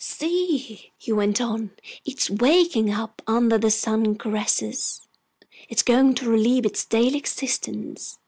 "See!" 0.03 0.93
he 0.97 1.11
went 1.13 1.39
on. 1.39 1.73
"It's 2.05 2.27
waking 2.27 2.89
up 2.89 3.21
under 3.27 3.59
the 3.59 3.69
sun's 3.69 4.17
caresses! 4.17 5.05
It's 5.69 5.83
going 5.83 6.15
to 6.15 6.27
relive 6.27 6.65
its 6.65 6.83
daily 6.85 7.19
existence! 7.19 8.17